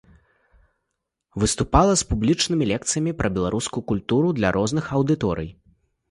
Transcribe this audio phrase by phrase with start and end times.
[1.41, 5.49] Выступала з публічнымі лекцыямі пра беларускую культуру для розных аўдыторый.